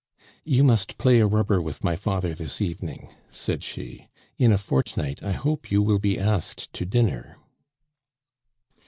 "You 0.43 0.63
must 0.63 0.97
play 0.97 1.19
a 1.19 1.27
rubber 1.27 1.61
with 1.61 1.83
my 1.83 1.95
father 1.95 2.33
this 2.33 2.59
evening," 2.59 3.09
said 3.29 3.61
she. 3.61 4.07
"In 4.39 4.51
a 4.51 4.57
fortnight 4.57 5.21
I 5.21 5.33
hope 5.33 5.69
you 5.69 5.83
will 5.83 5.99
be 5.99 6.17
asked 6.19 6.73
to 6.73 6.85
dinner." 6.87 7.37